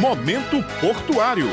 Momento 0.00 0.60
Portuário. 0.80 1.46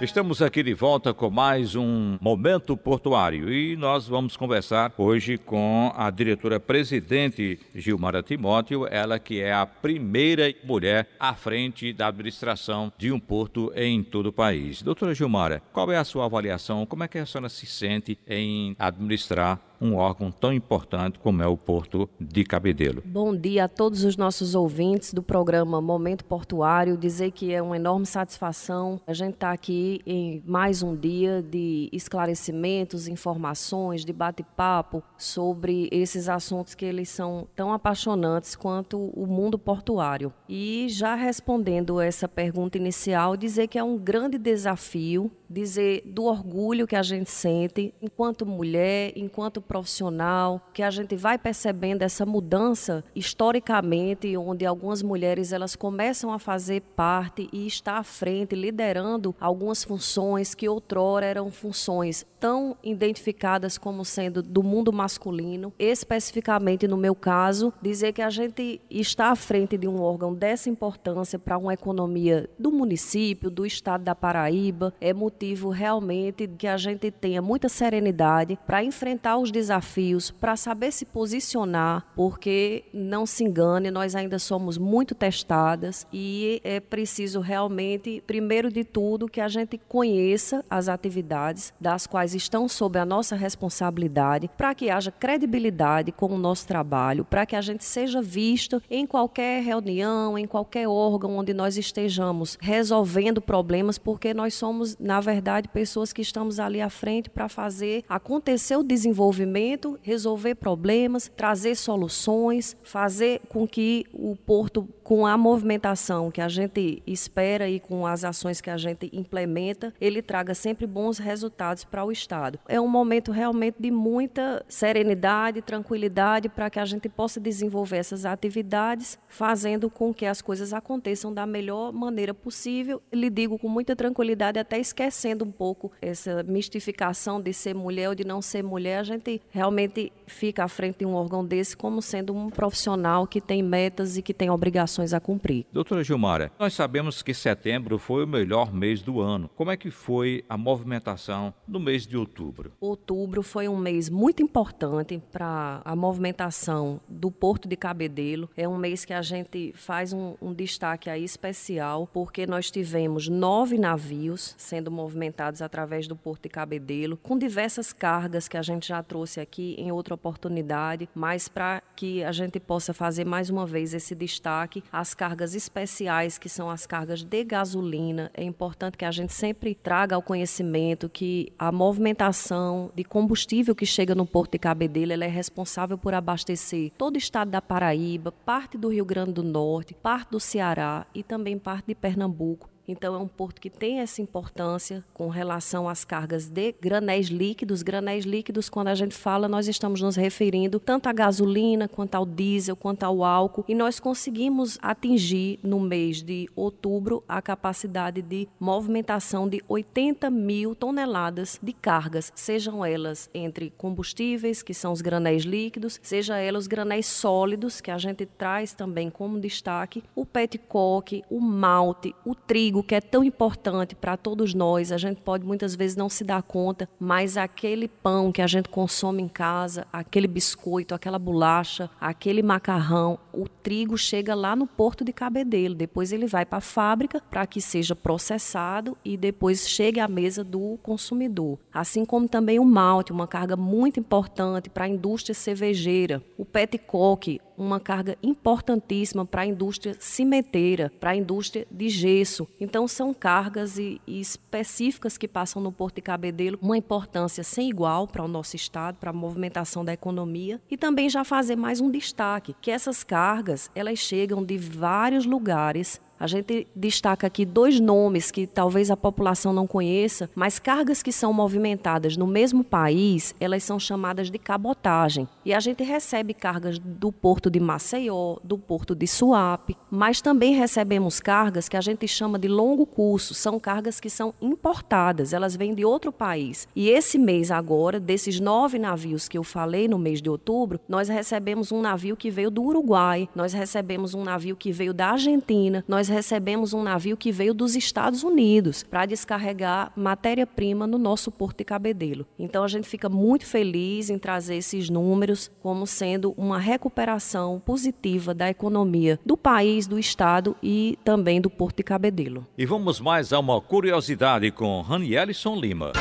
Estamos 0.00 0.42
aqui 0.42 0.64
de 0.64 0.74
volta 0.74 1.14
com 1.14 1.30
mais 1.30 1.76
um 1.76 2.18
Momento 2.20 2.76
Portuário 2.76 3.52
e 3.52 3.76
nós 3.76 4.08
vamos 4.08 4.36
conversar 4.36 4.92
hoje 4.98 5.38
com 5.38 5.92
a 5.94 6.10
diretora-presidente 6.10 7.60
Gilmara 7.72 8.20
Timóteo, 8.20 8.84
ela 8.90 9.20
que 9.20 9.40
é 9.40 9.52
a 9.52 9.64
primeira 9.64 10.52
mulher 10.64 11.08
à 11.20 11.34
frente 11.34 11.92
da 11.92 12.08
administração 12.08 12.92
de 12.98 13.12
um 13.12 13.20
porto 13.20 13.72
em 13.76 14.02
todo 14.02 14.30
o 14.30 14.32
país. 14.32 14.82
Doutora 14.82 15.14
Gilmara, 15.14 15.62
qual 15.72 15.92
é 15.92 15.96
a 15.96 16.04
sua 16.04 16.24
avaliação? 16.24 16.84
Como 16.84 17.04
é 17.04 17.08
que 17.08 17.18
a 17.18 17.24
senhora 17.24 17.48
se 17.48 17.64
sente 17.64 18.18
em 18.26 18.74
administrar 18.76 19.60
um 19.82 19.96
órgão 19.96 20.30
tão 20.30 20.52
importante 20.52 21.18
como 21.18 21.42
é 21.42 21.46
o 21.46 21.56
Porto 21.56 22.08
de 22.20 22.44
Cabedelo. 22.44 23.02
Bom 23.04 23.34
dia 23.34 23.64
a 23.64 23.68
todos 23.68 24.04
os 24.04 24.16
nossos 24.16 24.54
ouvintes 24.54 25.12
do 25.12 25.22
programa 25.22 25.80
Momento 25.80 26.24
Portuário. 26.24 26.96
Dizer 26.96 27.32
que 27.32 27.52
é 27.52 27.60
uma 27.60 27.76
enorme 27.76 28.06
satisfação 28.06 29.00
a 29.04 29.12
gente 29.12 29.34
estar 29.34 29.48
tá 29.48 29.52
aqui 29.52 30.00
em 30.06 30.40
mais 30.46 30.82
um 30.82 30.94
dia 30.94 31.42
de 31.42 31.88
esclarecimentos, 31.92 33.08
informações, 33.08 34.04
de 34.04 34.12
bate-papo 34.12 35.02
sobre 35.18 35.88
esses 35.90 36.28
assuntos 36.28 36.76
que 36.76 36.84
eles 36.84 37.08
são 37.08 37.48
tão 37.56 37.72
apaixonantes 37.72 38.54
quanto 38.54 38.98
o 38.98 39.26
mundo 39.26 39.58
portuário. 39.58 40.32
E 40.48 40.86
já 40.88 41.16
respondendo 41.16 42.00
essa 42.00 42.28
pergunta 42.28 42.78
inicial, 42.78 43.36
dizer 43.36 43.66
que 43.66 43.78
é 43.78 43.82
um 43.82 43.98
grande 43.98 44.38
desafio 44.38 45.30
dizer 45.52 46.02
do 46.04 46.24
orgulho 46.24 46.86
que 46.86 46.96
a 46.96 47.02
gente 47.02 47.30
sente 47.30 47.94
enquanto 48.00 48.46
mulher, 48.46 49.12
enquanto 49.14 49.60
profissional, 49.60 50.60
que 50.72 50.82
a 50.82 50.90
gente 50.90 51.14
vai 51.14 51.38
percebendo 51.38 52.02
essa 52.02 52.24
mudança 52.24 53.04
historicamente, 53.14 54.36
onde 54.36 54.64
algumas 54.64 55.02
mulheres 55.02 55.52
elas 55.52 55.76
começam 55.76 56.32
a 56.32 56.38
fazer 56.38 56.80
parte 56.96 57.48
e 57.52 57.66
estar 57.66 57.98
à 57.98 58.02
frente, 58.02 58.54
liderando 58.54 59.34
algumas 59.38 59.84
funções 59.84 60.54
que 60.54 60.68
outrora 60.68 61.26
eram 61.26 61.50
funções 61.50 62.24
tão 62.40 62.76
identificadas 62.82 63.78
como 63.78 64.04
sendo 64.04 64.42
do 64.42 64.62
mundo 64.62 64.92
masculino. 64.92 65.72
Especificamente 65.78 66.88
no 66.88 66.96
meu 66.96 67.14
caso, 67.14 67.72
dizer 67.80 68.12
que 68.12 68.22
a 68.22 68.30
gente 68.30 68.80
está 68.90 69.30
à 69.30 69.36
frente 69.36 69.76
de 69.76 69.86
um 69.86 70.00
órgão 70.00 70.34
dessa 70.34 70.68
importância 70.68 71.38
para 71.38 71.58
uma 71.58 71.74
economia 71.74 72.48
do 72.58 72.72
município, 72.72 73.50
do 73.50 73.64
estado 73.64 74.02
da 74.02 74.14
Paraíba, 74.14 74.92
é 75.00 75.12
motivo 75.12 75.41
realmente 75.72 76.46
que 76.46 76.66
a 76.66 76.76
gente 76.76 77.10
tenha 77.10 77.42
muita 77.42 77.68
serenidade 77.68 78.58
para 78.66 78.84
enfrentar 78.84 79.36
os 79.38 79.50
desafios, 79.50 80.30
para 80.30 80.56
saber 80.56 80.92
se 80.92 81.04
posicionar, 81.04 82.06
porque 82.14 82.84
não 82.92 83.26
se 83.26 83.44
engane, 83.44 83.90
nós 83.90 84.14
ainda 84.14 84.38
somos 84.38 84.78
muito 84.78 85.14
testadas 85.14 86.06
e 86.12 86.60
é 86.62 86.78
preciso 86.78 87.40
realmente, 87.40 88.22
primeiro 88.26 88.70
de 88.70 88.84
tudo, 88.84 89.28
que 89.28 89.40
a 89.40 89.48
gente 89.48 89.78
conheça 89.88 90.64
as 90.70 90.88
atividades 90.88 91.74
das 91.80 92.06
quais 92.06 92.34
estão 92.34 92.68
sob 92.68 92.98
a 92.98 93.04
nossa 93.04 93.34
responsabilidade, 93.34 94.48
para 94.56 94.74
que 94.74 94.90
haja 94.90 95.10
credibilidade 95.10 96.12
com 96.12 96.26
o 96.26 96.38
nosso 96.38 96.66
trabalho, 96.66 97.24
para 97.24 97.44
que 97.44 97.56
a 97.56 97.60
gente 97.60 97.84
seja 97.84 98.22
visto 98.22 98.80
em 98.88 99.06
qualquer 99.06 99.62
reunião, 99.62 100.38
em 100.38 100.46
qualquer 100.46 100.86
órgão 100.88 101.36
onde 101.36 101.52
nós 101.52 101.76
estejamos 101.76 102.56
resolvendo 102.60 103.40
problemas, 103.40 103.98
porque 103.98 104.32
nós 104.32 104.54
somos, 104.54 104.96
na 104.98 105.20
verdade, 105.20 105.31
verdade, 105.32 105.66
pessoas 105.68 106.12
que 106.12 106.20
estamos 106.20 106.60
ali 106.60 106.80
à 106.80 106.90
frente 106.90 107.30
para 107.30 107.48
fazer 107.48 108.04
acontecer 108.06 108.76
o 108.76 108.82
desenvolvimento, 108.82 109.98
resolver 110.02 110.54
problemas, 110.56 111.30
trazer 111.34 111.74
soluções, 111.74 112.76
fazer 112.82 113.40
com 113.48 113.66
que 113.66 114.04
o 114.12 114.36
porto, 114.36 114.86
com 115.02 115.26
a 115.26 115.36
movimentação 115.38 116.30
que 116.30 116.40
a 116.40 116.48
gente 116.48 117.02
espera 117.06 117.66
e 117.68 117.80
com 117.80 118.06
as 118.06 118.24
ações 118.24 118.60
que 118.60 118.68
a 118.68 118.76
gente 118.76 119.08
implementa, 119.12 119.94
ele 119.98 120.20
traga 120.20 120.54
sempre 120.54 120.86
bons 120.86 121.16
resultados 121.16 121.82
para 121.82 122.04
o 122.04 122.12
Estado. 122.12 122.58
É 122.68 122.78
um 122.78 122.88
momento 122.88 123.32
realmente 123.32 123.76
de 123.80 123.90
muita 123.90 124.62
serenidade, 124.68 125.62
tranquilidade 125.62 126.48
para 126.50 126.68
que 126.68 126.78
a 126.78 126.84
gente 126.84 127.08
possa 127.08 127.40
desenvolver 127.40 127.96
essas 127.96 128.26
atividades, 128.26 129.18
fazendo 129.28 129.88
com 129.88 130.12
que 130.12 130.26
as 130.26 130.42
coisas 130.42 130.74
aconteçam 130.74 131.32
da 131.32 131.46
melhor 131.46 131.90
maneira 131.90 132.34
possível. 132.34 133.00
Lhe 133.10 133.30
digo 133.30 133.58
com 133.58 133.68
muita 133.68 133.96
tranquilidade, 133.96 134.58
até 134.58 134.78
esquecendo 134.78 135.21
esquecendo 135.22 135.44
um 135.44 135.52
pouco 135.52 135.92
essa 136.00 136.42
mistificação 136.42 137.40
de 137.40 137.52
ser 137.52 137.74
mulher 137.74 138.08
ou 138.08 138.14
de 138.14 138.24
não 138.24 138.42
ser 138.42 138.62
mulher, 138.62 138.98
a 138.98 139.02
gente 139.04 139.40
realmente 139.50 140.12
fica 140.32 140.64
à 140.64 140.68
frente 140.68 140.98
de 140.98 141.06
um 141.06 141.14
órgão 141.14 141.44
desse 141.44 141.76
como 141.76 142.02
sendo 142.02 142.34
um 142.34 142.50
profissional 142.50 143.26
que 143.26 143.40
tem 143.40 143.62
metas 143.62 144.16
e 144.16 144.22
que 144.22 144.34
tem 144.34 144.50
obrigações 144.50 145.12
a 145.12 145.20
cumprir. 145.20 145.66
Doutora 145.72 146.02
Gilmara, 146.02 146.50
nós 146.58 146.74
sabemos 146.74 147.22
que 147.22 147.34
setembro 147.34 147.98
foi 147.98 148.24
o 148.24 148.26
melhor 148.26 148.72
mês 148.72 149.02
do 149.02 149.20
ano. 149.20 149.50
Como 149.54 149.70
é 149.70 149.76
que 149.76 149.90
foi 149.90 150.44
a 150.48 150.56
movimentação 150.56 151.54
no 151.66 151.78
mês 151.78 152.06
de 152.06 152.16
outubro? 152.16 152.72
Outubro 152.80 153.42
foi 153.42 153.68
um 153.68 153.76
mês 153.76 154.08
muito 154.08 154.42
importante 154.42 155.22
para 155.30 155.80
a 155.84 155.94
movimentação 155.94 157.00
do 157.08 157.30
Porto 157.30 157.68
de 157.68 157.76
Cabedelo. 157.76 158.48
É 158.56 158.68
um 158.68 158.76
mês 158.76 159.04
que 159.04 159.12
a 159.12 159.22
gente 159.22 159.72
faz 159.76 160.12
um, 160.12 160.34
um 160.40 160.52
destaque 160.52 161.10
aí 161.10 161.24
especial, 161.24 162.08
porque 162.12 162.46
nós 162.46 162.70
tivemos 162.70 163.28
nove 163.28 163.78
navios 163.78 164.54
sendo 164.56 164.90
movimentados 164.90 165.60
através 165.62 166.06
do 166.06 166.16
Porto 166.16 166.44
de 166.44 166.48
Cabedelo, 166.48 167.16
com 167.16 167.38
diversas 167.38 167.92
cargas 167.92 168.48
que 168.48 168.56
a 168.56 168.62
gente 168.62 168.88
já 168.88 169.02
trouxe 169.02 169.40
aqui 169.40 169.74
em 169.78 169.92
outra 169.92 170.16
oportunidade, 170.22 171.08
mas 171.12 171.48
para 171.48 171.82
que 171.96 172.22
a 172.22 172.30
gente 172.30 172.60
possa 172.60 172.94
fazer 172.94 173.24
mais 173.24 173.50
uma 173.50 173.66
vez 173.66 173.92
esse 173.92 174.14
destaque, 174.14 174.84
as 174.92 175.14
cargas 175.14 175.54
especiais, 175.54 176.38
que 176.38 176.48
são 176.48 176.70
as 176.70 176.86
cargas 176.86 177.24
de 177.24 177.44
gasolina, 177.44 178.30
é 178.32 178.44
importante 178.44 178.96
que 178.96 179.04
a 179.04 179.10
gente 179.10 179.32
sempre 179.32 179.74
traga 179.74 180.14
ao 180.14 180.22
conhecimento 180.22 181.08
que 181.08 181.52
a 181.58 181.72
movimentação 181.72 182.90
de 182.94 183.02
combustível 183.02 183.74
que 183.74 183.84
chega 183.84 184.14
no 184.14 184.24
Porto 184.24 184.52
de 184.52 184.58
Cabedelo 184.58 185.12
é 185.12 185.26
responsável 185.26 185.98
por 185.98 186.14
abastecer 186.14 186.92
todo 186.96 187.16
o 187.16 187.18
estado 187.18 187.50
da 187.50 187.60
Paraíba, 187.60 188.30
parte 188.30 188.78
do 188.78 188.88
Rio 188.88 189.04
Grande 189.04 189.32
do 189.32 189.42
Norte, 189.42 189.94
parte 189.94 190.30
do 190.30 190.38
Ceará 190.38 191.04
e 191.12 191.22
também 191.22 191.58
parte 191.58 191.86
de 191.88 191.94
Pernambuco. 191.94 192.71
Então, 192.88 193.14
é 193.14 193.18
um 193.18 193.28
porto 193.28 193.60
que 193.60 193.70
tem 193.70 194.00
essa 194.00 194.22
importância 194.22 195.04
com 195.12 195.28
relação 195.28 195.88
às 195.88 196.04
cargas 196.04 196.48
de 196.48 196.74
granéis 196.80 197.28
líquidos. 197.28 197.82
Granéis 197.82 198.24
líquidos, 198.24 198.68
quando 198.68 198.88
a 198.88 198.94
gente 198.94 199.14
fala, 199.14 199.46
nós 199.46 199.68
estamos 199.68 200.00
nos 200.00 200.16
referindo 200.16 200.80
tanto 200.80 201.08
à 201.08 201.12
gasolina, 201.12 201.86
quanto 201.86 202.14
ao 202.14 202.24
diesel, 202.24 202.74
quanto 202.74 203.04
ao 203.04 203.22
álcool. 203.22 203.64
E 203.68 203.74
nós 203.74 204.00
conseguimos 204.00 204.78
atingir, 204.80 205.58
no 205.62 205.78
mês 205.78 206.22
de 206.22 206.48
outubro, 206.56 207.22
a 207.28 207.42
capacidade 207.42 208.22
de 208.22 208.48
movimentação 208.58 209.48
de 209.48 209.62
80 209.68 210.30
mil 210.30 210.74
toneladas 210.74 211.60
de 211.62 211.72
cargas, 211.72 212.32
sejam 212.34 212.84
elas 212.84 213.28
entre 213.34 213.70
combustíveis, 213.76 214.62
que 214.62 214.72
são 214.72 214.92
os 214.92 215.00
granéis 215.00 215.44
líquidos, 215.44 216.00
seja 216.02 216.38
elas 216.38 216.62
os 216.62 216.66
granéis 216.68 217.06
sólidos, 217.06 217.80
que 217.80 217.90
a 217.90 217.98
gente 217.98 218.24
traz 218.24 218.72
também 218.72 219.10
como 219.10 219.40
destaque, 219.40 220.02
o 220.14 220.24
petcock, 220.24 221.24
o 221.28 221.40
malte, 221.40 222.14
o 222.24 222.36
trigo 222.36 222.71
trigo, 222.72 222.82
que 222.82 222.94
é 222.94 223.00
tão 223.00 223.22
importante 223.22 223.94
para 223.94 224.16
todos 224.16 224.54
nós, 224.54 224.90
a 224.90 224.96
gente 224.96 225.20
pode 225.20 225.44
muitas 225.44 225.74
vezes 225.74 225.94
não 225.94 226.08
se 226.08 226.24
dar 226.24 226.42
conta, 226.42 226.88
mas 226.98 227.36
aquele 227.36 227.86
pão 227.86 228.32
que 228.32 228.40
a 228.40 228.46
gente 228.46 228.68
consome 228.68 229.22
em 229.22 229.28
casa, 229.28 229.86
aquele 229.92 230.26
biscoito, 230.26 230.94
aquela 230.94 231.18
bolacha, 231.18 231.90
aquele 232.00 232.42
macarrão, 232.42 233.18
o 233.32 233.46
trigo 233.46 233.98
chega 233.98 234.34
lá 234.34 234.56
no 234.56 234.66
porto 234.66 235.04
de 235.04 235.12
Cabedelo, 235.12 235.74
depois 235.74 236.12
ele 236.12 236.26
vai 236.26 236.46
para 236.46 236.58
a 236.58 236.62
fábrica 236.62 237.22
para 237.30 237.46
que 237.46 237.60
seja 237.60 237.94
processado 237.94 238.96
e 239.04 239.16
depois 239.16 239.68
chegue 239.68 240.00
à 240.00 240.08
mesa 240.08 240.42
do 240.42 240.78
consumidor. 240.82 241.58
Assim 241.72 242.04
como 242.04 242.28
também 242.28 242.58
o 242.58 242.64
malte, 242.64 243.12
uma 243.12 243.26
carga 243.26 243.56
muito 243.56 244.00
importante 244.00 244.70
para 244.70 244.84
a 244.84 244.88
indústria 244.88 245.34
cervejeira, 245.34 246.22
o 246.38 246.44
petcock, 246.44 247.40
uma 247.64 247.80
carga 247.80 248.16
importantíssima 248.22 249.24
para 249.24 249.42
a 249.42 249.46
indústria 249.46 249.96
cimenteira, 249.98 250.92
para 251.00 251.10
a 251.10 251.16
indústria 251.16 251.66
de 251.70 251.88
gesso. 251.88 252.46
Então, 252.60 252.86
são 252.86 253.14
cargas 253.14 253.78
e, 253.78 254.00
e 254.06 254.20
específicas 254.20 255.16
que 255.16 255.28
passam 255.28 255.62
no 255.62 255.72
Porto 255.72 255.96
de 255.96 256.02
Cabedelo, 256.02 256.58
uma 256.60 256.76
importância 256.76 257.42
sem 257.44 257.68
igual 257.68 258.06
para 258.06 258.24
o 258.24 258.28
nosso 258.28 258.56
estado, 258.56 258.96
para 258.98 259.10
a 259.10 259.12
movimentação 259.12 259.84
da 259.84 259.92
economia. 259.92 260.60
E 260.70 260.76
também 260.76 261.08
já 261.08 261.24
fazer 261.24 261.56
mais 261.56 261.80
um 261.80 261.90
destaque, 261.90 262.54
que 262.60 262.70
essas 262.70 263.04
cargas, 263.04 263.70
elas 263.74 263.98
chegam 263.98 264.44
de 264.44 264.58
vários 264.58 265.24
lugares 265.24 266.00
a 266.22 266.28
gente 266.28 266.68
destaca 266.72 267.26
aqui 267.26 267.44
dois 267.44 267.80
nomes 267.80 268.30
que 268.30 268.46
talvez 268.46 268.92
a 268.92 268.96
população 268.96 269.52
não 269.52 269.66
conheça, 269.66 270.30
mas 270.36 270.56
cargas 270.56 271.02
que 271.02 271.10
são 271.10 271.32
movimentadas 271.32 272.16
no 272.16 272.28
mesmo 272.28 272.62
país, 272.62 273.34
elas 273.40 273.64
são 273.64 273.76
chamadas 273.76 274.30
de 274.30 274.38
cabotagem. 274.38 275.26
E 275.44 275.52
a 275.52 275.58
gente 275.58 275.82
recebe 275.82 276.32
cargas 276.32 276.78
do 276.78 277.10
porto 277.10 277.50
de 277.50 277.58
Maceió, 277.58 278.36
do 278.44 278.56
porto 278.56 278.94
de 278.94 279.08
Suape, 279.08 279.76
mas 279.90 280.20
também 280.20 280.54
recebemos 280.54 281.18
cargas 281.18 281.68
que 281.68 281.76
a 281.76 281.80
gente 281.80 282.06
chama 282.06 282.38
de 282.38 282.46
longo 282.46 282.86
curso, 282.86 283.34
são 283.34 283.58
cargas 283.58 283.98
que 283.98 284.08
são 284.08 284.32
importadas, 284.40 285.32
elas 285.32 285.56
vêm 285.56 285.74
de 285.74 285.84
outro 285.84 286.12
país. 286.12 286.68
E 286.76 286.88
esse 286.88 287.18
mês 287.18 287.50
agora, 287.50 287.98
desses 287.98 288.38
nove 288.38 288.78
navios 288.78 289.28
que 289.28 289.36
eu 289.36 289.42
falei 289.42 289.88
no 289.88 289.98
mês 289.98 290.22
de 290.22 290.30
outubro, 290.30 290.78
nós 290.88 291.08
recebemos 291.08 291.72
um 291.72 291.80
navio 291.80 292.16
que 292.16 292.30
veio 292.30 292.50
do 292.50 292.62
Uruguai, 292.62 293.28
nós 293.34 293.52
recebemos 293.52 294.14
um 294.14 294.22
navio 294.22 294.54
que 294.54 294.70
veio 294.70 294.94
da 294.94 295.08
Argentina, 295.08 295.84
nós 295.88 296.06
recebemos 296.06 296.72
um 296.72 296.84
navio 296.84 297.16
que 297.16 297.32
veio 297.32 297.52
dos 297.52 297.74
Estados 297.74 298.22
Unidos 298.22 298.84
para 298.84 299.06
descarregar 299.06 299.92
matéria-prima 299.96 300.86
no 300.86 300.98
nosso 300.98 301.32
porto 301.32 301.58
de 301.58 301.64
Cabedelo. 301.64 302.24
Então 302.38 302.62
a 302.62 302.68
gente 302.68 302.88
fica 302.88 303.08
muito 303.08 303.44
feliz 303.44 304.08
em 304.08 304.18
trazer 304.18 304.54
esses 304.54 304.88
números 304.88 305.31
como 305.60 305.86
sendo 305.86 306.32
uma 306.36 306.58
recuperação 306.58 307.60
positiva 307.64 308.34
da 308.34 308.48
economia 308.48 309.18
do 309.24 309.36
país, 309.36 309.86
do 309.86 309.98
estado 309.98 310.56
e 310.62 310.98
também 311.04 311.40
do 311.40 311.50
porto 311.50 311.78
de 311.78 311.82
Cabedelo. 311.82 312.46
E 312.56 312.66
vamos 312.66 313.00
mais 313.00 313.32
a 313.32 313.38
uma 313.38 313.60
curiosidade 313.60 314.50
com 314.50 314.80
Ranielson 314.80 315.56
Lima. 315.56 315.92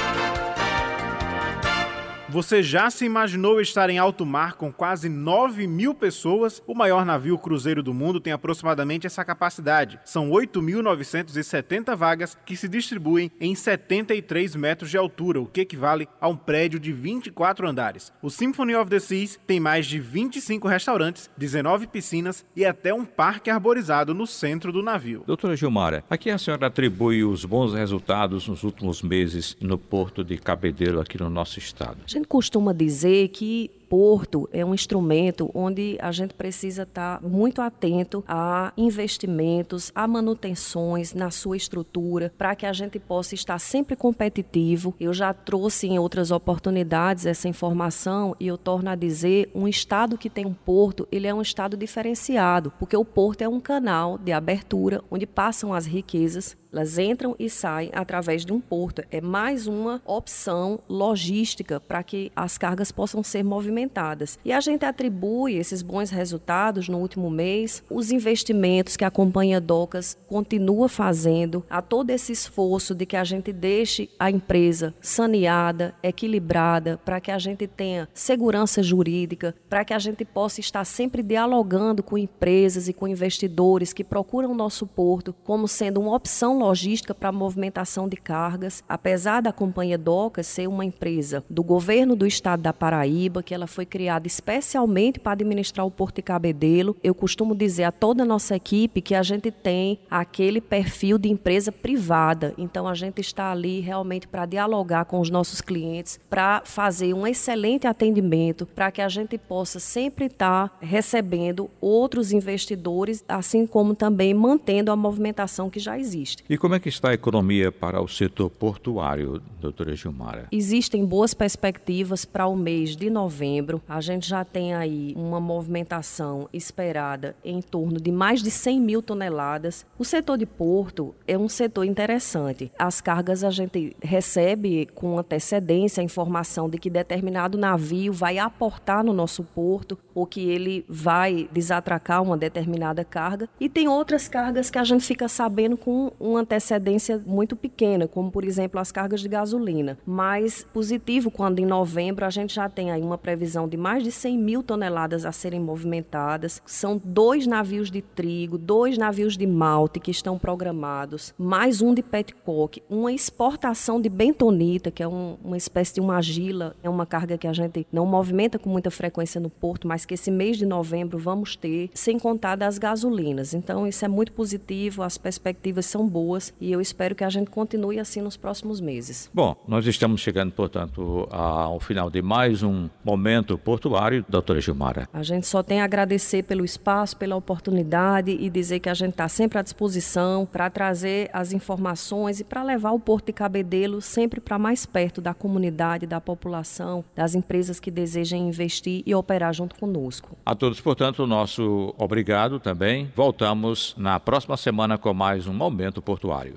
Você 2.32 2.64
já 2.64 2.90
se 2.90 3.04
imaginou 3.04 3.60
estar 3.60 3.90
em 3.90 3.98
alto 3.98 4.26
mar 4.26 4.54
com 4.54 4.72
quase 4.72 5.10
9 5.10 5.68
mil 5.68 5.94
pessoas? 5.94 6.64
O 6.66 6.74
maior 6.74 7.06
navio 7.06 7.38
cruzeiro 7.38 7.84
do 7.84 7.94
mundo 7.94 8.22
tem 8.22 8.32
aproximadamente 8.32 9.06
essa 9.06 9.26
capacidade. 9.26 10.00
São 10.06 10.30
8.970 10.30 11.94
vagas 11.94 12.38
que 12.46 12.56
se 12.56 12.70
distribuem 12.70 13.30
em 13.38 13.54
73 13.54 14.56
metros 14.56 14.90
de 14.90 14.98
altura, 14.98 15.42
o 15.42 15.46
que 15.46 15.60
equivale 15.60 16.08
a 16.22 16.30
um 16.30 16.38
prédio 16.38 16.80
de 16.80 16.94
24 16.94 17.68
andares. 17.68 18.14
O 18.22 18.30
Symphony 18.30 18.76
of 18.76 18.90
the 18.90 19.00
Seas 19.02 19.38
tem 19.46 19.60
mais 19.60 19.86
de 19.86 20.00
25 20.00 20.70
restaurantes, 20.70 21.30
19 21.36 21.88
piscinas 21.88 22.46
e 22.56 22.64
até 22.64 22.94
um 22.94 23.04
parque 23.04 23.50
arborizado 23.50 24.14
no 24.14 24.26
centro 24.26 24.72
do 24.72 24.82
navio. 24.82 25.26
Doutora 25.28 25.58
Gilmara, 25.58 26.02
a 26.10 26.16
a 26.16 26.38
senhora 26.38 26.68
atribui 26.68 27.26
os 27.26 27.44
bons 27.44 27.74
resultados 27.74 28.48
nos 28.48 28.64
últimos 28.64 29.02
meses 29.02 29.58
no 29.60 29.78
porto 29.78 30.24
de 30.24 30.38
Cabedelo 30.38 31.02
aqui 31.02 31.20
no 31.20 31.30
nosso 31.30 31.60
estado? 31.60 31.98
Gente 32.22 32.28
costuma 32.28 32.72
dizer 32.72 33.30
que 33.30 33.72
porto 33.90 34.48
é 34.54 34.64
um 34.64 34.74
instrumento 34.74 35.52
onde 35.54 35.98
a 36.00 36.12
gente 36.12 36.34
precisa 36.34 36.84
estar 36.84 37.22
muito 37.22 37.62
atento 37.62 38.24
a 38.26 38.72
investimentos, 38.78 39.92
a 39.94 40.08
manutenções 40.08 41.14
na 41.14 41.30
sua 41.30 41.58
estrutura, 41.58 42.32
para 42.38 42.56
que 42.56 42.66
a 42.66 42.72
gente 42.72 43.00
possa 43.00 43.36
estar 43.36 43.60
sempre 43.60 43.98
competitivo. 43.98 44.96
Eu 44.98 45.14
já 45.14 45.34
trouxe 45.34 45.88
em 45.88 46.00
outras 46.00 46.32
oportunidades 46.32 47.26
essa 47.26 47.50
informação 47.50 48.34
e 48.40 48.48
eu 48.48 48.58
torno 48.58 48.90
a 48.90 48.96
dizer, 48.96 49.50
um 49.54 49.68
estado 49.68 50.18
que 50.18 50.30
tem 50.30 50.46
um 50.46 50.54
porto, 50.54 51.06
ele 51.12 51.28
é 51.28 51.34
um 51.34 51.42
estado 51.42 51.76
diferenciado, 51.76 52.72
porque 52.80 52.96
o 52.96 53.04
porto 53.04 53.42
é 53.42 53.50
um 53.50 53.60
canal 53.60 54.18
de 54.18 54.32
abertura 54.32 55.04
onde 55.12 55.26
passam 55.26 55.74
as 55.74 55.86
riquezas 55.86 56.56
elas 56.72 56.98
entram 56.98 57.36
e 57.38 57.50
saem 57.50 57.90
através 57.94 58.46
de 58.46 58.54
um 58.54 58.60
porto. 58.60 59.04
É 59.12 59.20
mais 59.20 59.68
uma 59.68 60.02
opção 60.06 60.80
logística 60.88 61.80
para 61.80 62.02
que 62.02 62.32
as 62.36 62.58
cargas 62.58 62.92
possam 62.92 63.22
ser 63.24 63.44
movimentadas. 63.44 64.40
E 64.46 64.54
a 64.54 64.60
gente 64.60 64.86
atribui 64.86 65.58
esses 65.58 65.82
bons 65.82 66.10
resultados 66.10 66.88
no 66.88 67.00
último 67.00 67.30
mês, 67.30 67.84
os 67.90 68.12
investimentos 68.12 68.96
que 68.96 69.04
a 69.04 69.12
companhia 69.12 69.60
Docas 69.60 70.18
continua 70.28 70.88
fazendo, 70.88 71.64
a 71.70 71.82
todo 71.82 72.10
esse 72.10 72.32
esforço 72.32 72.96
de 72.96 73.06
que 73.06 73.18
a 73.18 73.24
gente 73.24 73.52
deixe 73.52 74.10
a 74.18 74.32
empresa 74.32 74.94
saneada, 75.02 75.94
equilibrada, 76.02 77.00
para 77.04 77.20
que 77.20 77.32
a 77.32 77.38
gente 77.38 77.68
tenha 77.68 78.08
segurança 78.14 78.82
jurídica, 78.82 79.54
para 79.70 79.84
que 79.84 79.94
a 79.94 80.00
gente 80.00 80.24
possa 80.24 80.60
estar 80.60 80.86
sempre 80.86 81.22
dialogando 81.22 82.02
com 82.02 82.18
empresas 82.18 82.88
e 82.88 82.94
com 82.94 83.08
investidores 83.08 83.94
que 83.94 84.04
procuram 84.04 84.52
o 84.52 84.56
nosso 84.56 84.88
porto 84.88 85.36
como 85.44 85.68
sendo 85.68 86.00
uma 86.00 86.16
opção 86.16 86.61
logística 86.62 87.14
para 87.14 87.32
movimentação 87.32 88.08
de 88.08 88.16
cargas. 88.16 88.84
Apesar 88.88 89.42
da 89.42 89.52
Companhia 89.52 89.98
Docas 89.98 90.48
ser 90.48 90.68
uma 90.68 90.86
empresa 90.86 91.44
do 91.50 91.64
governo 91.64 92.16
do 92.16 92.28
estado 92.28 92.62
da 92.62 92.72
Paraíba, 92.72 93.42
que 93.42 93.54
ela 93.54 93.68
foi 93.68 93.86
criada 93.86 94.28
especialmente 94.28 95.20
para 95.20 95.34
administrar 95.34 95.86
o 95.86 95.92
Porto 95.92 96.18
de 96.18 96.22
Cabedelo, 96.22 96.96
eu 97.04 97.16
costumo 97.16 97.56
dizer 97.56 97.86
a 97.86 97.92
toda 97.92 98.24
a 98.24 98.26
nossa 98.26 98.56
equipe 98.56 99.02
que 99.02 99.16
a 99.16 99.24
gente 99.24 99.50
tem 99.50 100.00
aquele 100.10 100.62
perfil 100.62 101.18
de 101.18 101.30
empresa 101.30 101.72
privada. 101.72 102.54
Então 102.58 102.88
a 102.88 102.94
gente 102.94 103.20
está 103.20 103.52
ali 103.52 103.80
realmente 103.80 104.28
para 104.28 104.46
dialogar 104.46 105.06
com 105.06 105.20
os 105.20 105.30
nossos 105.30 105.62
clientes, 105.62 106.20
para 106.30 106.62
fazer 106.66 107.14
um 107.14 107.26
excelente 107.26 107.88
atendimento, 107.88 108.66
para 108.66 108.92
que 108.92 109.02
a 109.02 109.10
gente 109.10 109.38
possa 109.38 109.80
sempre 109.80 110.26
estar 110.26 110.78
recebendo 110.82 111.70
outros 111.80 112.32
investidores, 112.32 113.24
assim 113.28 113.66
como 113.66 113.96
também 113.96 114.34
mantendo 114.34 114.92
a 114.92 114.96
movimentação 114.96 115.70
que 115.70 115.80
já 115.80 115.98
existe. 115.98 116.44
E 116.52 116.58
como 116.58 116.76
é 116.76 116.82
que 116.82 116.90
está 116.90 117.12
a 117.12 117.14
economia 117.14 117.72
para 117.72 118.02
o 118.02 118.10
setor 118.10 118.50
portuário, 118.50 119.42
doutora 119.62 119.96
Gilmara? 119.96 120.50
Existem 120.52 121.06
boas 121.06 121.34
perspectivas 121.34 122.26
para 122.26 122.46
o 122.46 122.58
mês 122.58 122.94
de 122.94 123.10
novembro. 123.10 123.82
A 123.88 124.02
gente 124.02 124.28
já 124.28 124.44
tem 124.44 124.74
aí 124.74 125.14
uma 125.16 125.40
movimentação 125.40 126.50
esperada 126.52 127.38
em 127.42 127.62
torno 127.62 128.02
de 128.02 128.12
mais 128.12 128.44
de 128.44 128.52
100 128.52 128.82
mil 128.82 129.02
toneladas. 129.02 129.86
O 129.98 130.04
setor 130.04 130.38
de 130.38 130.46
porto 130.46 131.16
é 131.26 131.38
um 131.38 131.48
setor 131.48 131.86
interessante. 131.86 132.70
As 132.78 133.00
cargas 133.00 133.46
a 133.46 133.50
gente 133.50 133.96
recebe 134.04 134.90
com 134.94 135.18
antecedência 135.18 136.02
a 136.02 136.04
informação 136.04 136.70
de 136.70 136.78
que 136.78 136.90
determinado 136.90 137.58
navio 137.58 138.12
vai 138.12 138.38
aportar 138.38 139.06
no 139.06 139.14
nosso 139.14 139.42
porto 139.42 139.98
ou 140.14 140.26
que 140.26 140.50
ele 140.50 140.84
vai 140.90 141.48
desatracar 141.54 142.22
uma 142.22 142.36
determinada 142.36 143.06
carga. 143.06 143.48
E 143.58 143.70
tem 143.70 143.88
outras 143.88 144.28
cargas 144.28 144.70
que 144.70 144.78
a 144.78 144.84
gente 144.84 145.06
fica 145.06 145.30
sabendo 145.30 145.78
com 145.78 146.12
uma 146.20 146.41
antecedência 146.42 147.22
muito 147.26 147.56
pequena, 147.56 148.08
como 148.08 148.32
por 148.32 148.44
exemplo 148.44 148.80
as 148.80 148.92
cargas 148.92 149.22
de 149.22 149.30
gasolina. 149.30 149.98
Mas 150.06 150.66
positivo 150.74 151.32
quando 151.32 151.60
em 151.60 151.66
novembro 151.66 152.26
a 152.26 152.30
gente 152.30 152.56
já 152.56 152.70
tem 152.70 152.92
aí 152.92 153.02
uma 153.02 153.18
previsão 153.18 153.68
de 153.68 153.78
mais 153.78 154.04
de 154.04 154.12
100 154.12 154.38
mil 154.38 154.64
toneladas 154.64 155.26
a 155.26 155.32
serem 155.32 155.60
movimentadas. 155.60 156.62
São 156.66 157.00
dois 157.04 157.48
navios 157.48 157.90
de 157.90 158.02
trigo, 158.02 158.58
dois 158.58 158.98
navios 158.98 159.38
de 159.38 159.48
malte 159.48 160.00
que 160.00 160.12
estão 160.12 160.38
programados, 160.38 161.34
mais 161.38 161.82
um 161.82 161.94
de 161.94 162.02
petcock, 162.02 162.82
uma 162.90 163.12
exportação 163.12 164.02
de 164.02 164.10
bentonita, 164.10 164.92
que 164.92 165.04
é 165.04 165.08
um, 165.08 165.38
uma 165.44 165.58
espécie 165.58 165.96
de 165.96 166.02
uma 166.02 166.16
argila, 166.16 166.76
é 166.84 166.90
uma 166.90 167.06
carga 167.06 167.38
que 167.38 167.48
a 167.48 167.54
gente 167.54 167.86
não 167.92 168.06
movimenta 168.06 168.58
com 168.58 168.70
muita 168.70 168.90
frequência 168.90 169.40
no 169.40 169.50
porto, 169.50 169.88
mas 169.88 170.06
que 170.06 170.14
esse 170.14 170.32
mês 170.32 170.58
de 170.58 170.66
novembro 170.66 171.18
vamos 171.18 171.56
ter, 171.56 171.90
sem 171.94 172.18
contar 172.18 172.56
das 172.56 172.78
gasolinas. 172.78 173.54
Então 173.54 173.88
isso 173.88 174.04
é 174.04 174.08
muito 174.08 174.32
positivo, 174.32 175.04
as 175.04 175.18
perspectivas 175.18 175.86
são 175.86 176.08
boas 176.08 176.31
e 176.60 176.72
eu 176.72 176.80
espero 176.80 177.16
que 177.16 177.24
a 177.24 177.30
gente 177.30 177.50
continue 177.50 178.00
assim 178.00 178.22
nos 178.22 178.38
próximos 178.38 178.80
meses. 178.80 179.30
Bom, 179.34 179.56
nós 179.68 179.86
estamos 179.86 180.22
chegando, 180.22 180.52
portanto, 180.52 181.28
ao 181.32 181.80
final 181.80 182.10
de 182.10 182.22
mais 182.22 182.64
um 182.64 182.90
momento 183.04 183.58
portuário, 183.58 184.26
doutora 184.28 184.62
Gilmara. 184.62 185.08
A 185.14 185.24
gente 185.24 185.48
só 185.48 185.62
tem 185.64 185.82
a 185.82 185.86
agradecer 185.86 186.44
pelo 186.44 186.64
espaço, 186.64 187.18
pela 187.18 187.36
oportunidade 187.36 188.32
e 188.32 188.50
dizer 188.50 188.80
que 188.80 188.90
a 188.90 188.94
gente 188.94 189.12
está 189.12 189.28
sempre 189.28 189.60
à 189.60 189.62
disposição 189.62 190.46
para 190.46 190.70
trazer 190.70 191.30
as 191.34 191.54
informações 191.54 192.40
e 192.40 192.44
para 192.44 192.64
levar 192.64 192.92
o 192.92 193.00
Porto 193.00 193.28
de 193.28 193.34
Cabedelo 193.34 194.02
sempre 194.02 194.40
para 194.40 194.58
mais 194.58 194.86
perto 194.86 195.22
da 195.22 195.34
comunidade, 195.34 196.06
da 196.06 196.22
população, 196.22 197.04
das 197.16 197.36
empresas 197.36 197.80
que 197.80 197.92
desejem 197.92 198.48
investir 198.48 199.04
e 199.06 199.14
operar 199.14 199.54
junto 199.54 199.76
conosco. 199.76 200.38
A 200.46 200.56
todos, 200.56 200.80
portanto, 200.80 201.24
o 201.24 201.28
nosso 201.28 201.94
obrigado 201.98 202.60
também. 202.60 203.12
Voltamos 203.16 203.96
na 203.98 204.20
próxima 204.20 204.58
semana 204.58 204.98
com 204.98 205.14
mais 205.14 205.48
um 205.48 205.54
Momento 205.54 206.02
Portuário. 206.22 206.54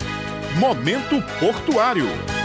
Momento 0.60 1.22
Portuário. 1.40 2.43